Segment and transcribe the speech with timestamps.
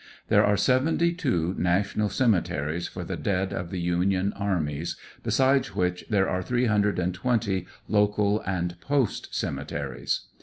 [0.29, 6.05] There are seventy two National Cemeteries for the dead of the Union armies., besides which
[6.09, 10.21] there are 320 local and Post cemeteries.